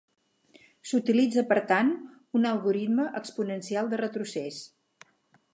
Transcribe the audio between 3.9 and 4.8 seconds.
de retrocés.